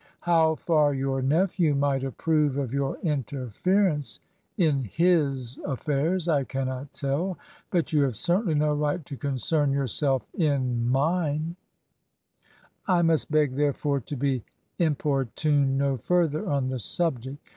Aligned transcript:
How 0.21 0.55
far 0.55 0.95
your 0.95 1.21
nephew 1.21 1.75
might 1.75 2.03
approve 2.03 2.57
of 2.57 2.73
your 2.73 2.97
interference 3.03 4.19
in 4.57 4.85
his 4.85 5.59
affairs, 5.63 6.27
I 6.27 6.43
can 6.43 6.65
not 6.69 6.91
tell; 6.91 7.37
but 7.69 7.93
you 7.93 8.01
have 8.01 8.15
certainly 8.15 8.55
no 8.55 8.73
right 8.73 9.05
to 9.05 9.15
concern 9.15 9.71
yourself 9.71 10.25
in 10.33 10.89
mine, 10.89 11.55
I 12.87 13.03
must 13.03 13.29
beg, 13.29 13.55
therefore, 13.55 13.99
to 13.99 14.15
be 14.15 14.43
impor 14.79 15.29
txmed 15.37 15.67
no 15.67 15.97
further 15.97 16.49
on 16.49 16.69
the 16.69 16.79
subject. 16.79 17.47